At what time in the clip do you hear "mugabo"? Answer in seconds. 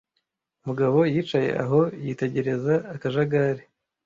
0.65-0.99